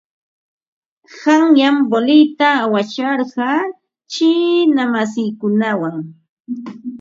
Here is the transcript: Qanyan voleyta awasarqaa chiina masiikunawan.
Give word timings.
Qanyan 1.19 1.77
voleyta 1.89 2.47
awasarqaa 2.65 3.61
chiina 4.11 4.83
masiikunawan. 4.93 5.97